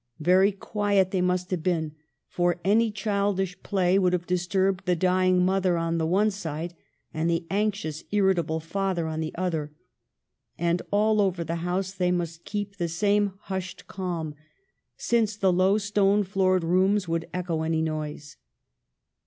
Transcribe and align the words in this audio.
Very 0.19 0.51
quiet 0.51 1.11
they 1.11 1.21
must 1.21 1.51
have 1.51 1.61
been; 1.61 1.93
for 2.27 2.59
any 2.65 2.89
childish 2.89 3.61
play 3.61 3.99
would 3.99 4.13
have 4.13 4.25
disturbed 4.25 4.87
the 4.87 4.95
dying 4.95 5.45
mother 5.45 5.77
on 5.77 5.99
the 5.99 6.07
one 6.07 6.31
side, 6.31 6.73
and 7.13 7.29
the 7.29 7.45
anxious, 7.51 8.03
irritable 8.11 8.59
father 8.59 9.05
on 9.05 9.19
the 9.19 9.31
other. 9.35 9.73
And 10.57 10.81
all 10.89 11.21
over 11.21 11.43
the 11.43 11.57
house 11.57 11.91
they 11.93 12.09
must 12.09 12.45
keep 12.45 12.77
the 12.77 12.87
same 12.87 13.33
hushed 13.41 13.85
calm, 13.85 14.33
since 14.97 15.35
the 15.35 15.53
low 15.53 15.77
stone 15.77 16.23
floored 16.23 16.63
rooms 16.63 17.07
would 17.07 17.29
echo 17.31 17.61
any 17.61 17.83
noise. 17.83 18.37